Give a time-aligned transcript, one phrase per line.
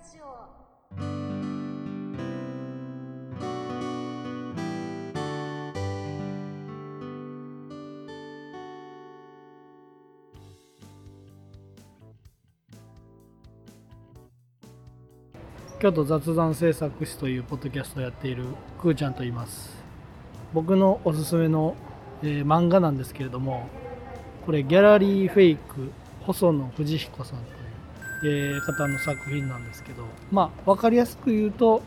[0.00, 0.50] ジオ。
[15.78, 18.44] 京都雑談制作室というポッドキャストをやっている
[18.80, 19.74] くーちゃんと言います。
[20.52, 21.74] 僕のおすすめの、
[22.22, 23.68] えー漫画なんですけれども
[24.44, 25.90] これギャラリーフェイク
[26.22, 27.59] 細野藤彦さんと、
[28.24, 31.82] えー方の作品なんですけどまあ分かりやすく言うと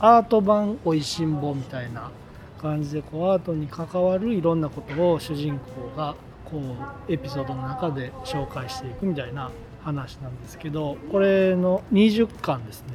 [0.00, 2.10] アート版おいしんぼみたいな
[2.60, 6.58] 感じでこうアートに関わるいろんなことを主人公がこ
[7.08, 9.50] うエピソードの中で紹介していくみたいな
[9.82, 12.94] 話なんですけどこれの20巻ですね。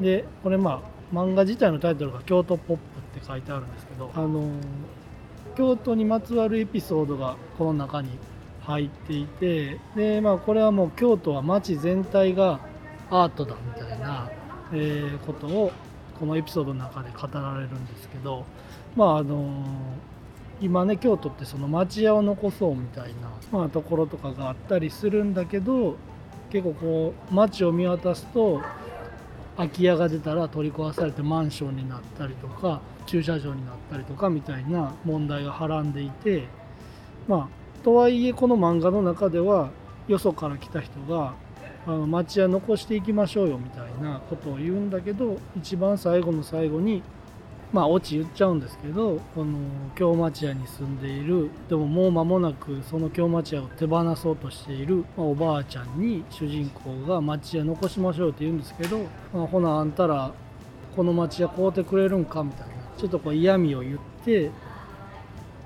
[0.00, 2.82] でこれまあ漫画自体のタイトルが「京都ポップ」
[3.18, 4.48] って書いてあるんですけどあの
[5.56, 8.08] 京都にまつわるエピソードがこの中に
[8.70, 12.60] 入っていてでまあこれはもう京都は街全体が
[13.10, 14.30] アートだみたいな、
[14.72, 15.72] えーことを
[16.18, 18.44] このエピソードの中で語られるんですけど
[18.94, 19.64] まああの
[20.60, 25.96] 今ね京都ってその町屋を残そうみたいな、まあ、ところとかがあったりするんだけど
[26.50, 28.60] 結構こう街を見渡すと
[29.56, 36.44] 空き家が出たら取り壊されてマンションになったりとか駐車場になったりとかみたいな問題がはらんでいて
[37.26, 39.70] まあとはいえこの漫画の中では
[40.08, 41.34] よそから来た人が
[41.86, 47.02] あの町屋残していきましょうよみたいなことを言うんだけど一番最後の最後に
[47.72, 49.58] まあオチ言っちゃうんですけどこの
[49.94, 58.98] 京町屋に住んでいるでももう間もなくその京町屋を手放そうとしている、まあおばあちゃんに主人公が町屋残しましょうって言うんですけど、
[59.32, 60.32] まあほなあんたら
[60.96, 64.50] この町屋買うてくれるんかみたいなちょっとこう嫌味を言って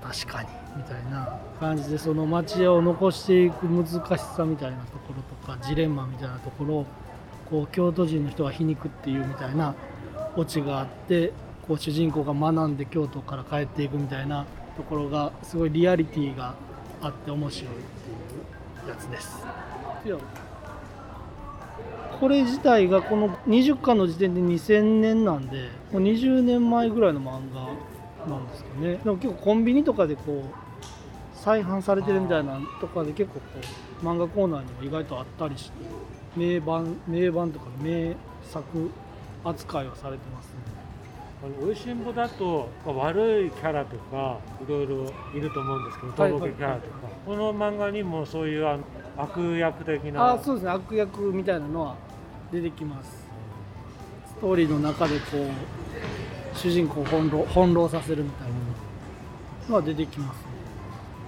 [0.03, 0.64] 確かに。
[0.77, 6.87] みたいな感じでその町屋を残していく難しさみたいなところとかジレンマみたいなところを
[7.51, 9.75] こう京都人の人は皮肉っていうみたいな
[10.37, 11.33] オチがあって
[11.67, 16.55] こう主人公が学んで京都から帰っていくみたいなところがすごいリアリティが
[17.01, 19.45] あって面白いっていうやつです。
[20.05, 20.17] いや
[22.21, 27.69] これ自体がこの20巻の時点で2000年なんでもう20年前ぐらいの漫画
[28.27, 30.64] なんですかねでも結構コンビニとかでこう
[31.45, 33.61] 再販されてるみたいなとかで結構こ
[34.03, 35.73] う漫画コーナーにも意外とあったりして
[36.37, 38.91] 名盤名盤とか名作
[39.45, 40.53] 扱いはされてますね。
[41.63, 46.95] おいしんぼだとまあ悪いキャラとかいろいろいると思うんですけどはいとぼけキャラとか、
[47.27, 48.67] この漫画にもそういう
[49.19, 50.71] 悪役的なああそうですね。
[50.71, 51.97] 悪役みたいなのは
[52.51, 53.29] 出てきます。
[54.29, 58.55] ストーリーの中でこう主人公を翻弄翻弄させるみたいな
[59.69, 60.54] のは出てきますね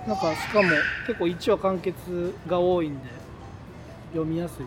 [0.07, 0.69] なんかしかも
[1.07, 3.01] 結構1話完結が多いんで
[4.13, 4.67] 読みやすいです。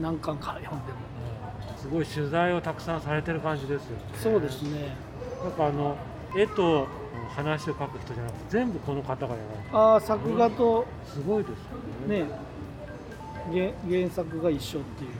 [0.00, 0.98] 何巻から読んでも。
[0.98, 1.44] うん
[1.84, 4.02] すごい取材をたくさんされてる感じですよね。
[4.14, 4.96] そうですね。
[5.42, 5.98] なんかあの
[6.34, 6.86] 絵と
[7.28, 12.24] 話を描く人じゃなくて全部この方がやられてああ作画とるすごいですよね。
[12.24, 15.10] ね原原作が一緒っていう。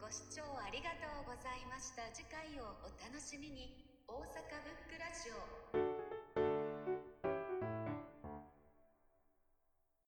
[0.00, 2.02] ご視聴ありがとうございました。
[2.12, 5.30] 次回をお楽しみに大阪ブックラジ
[5.82, 5.85] オ。